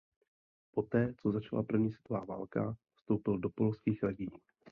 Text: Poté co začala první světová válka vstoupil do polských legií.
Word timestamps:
Poté 0.71 1.13
co 1.13 1.31
začala 1.31 1.63
první 1.63 1.91
světová 1.91 2.25
válka 2.25 2.77
vstoupil 2.95 3.37
do 3.39 3.49
polských 3.49 4.03
legií. 4.03 4.31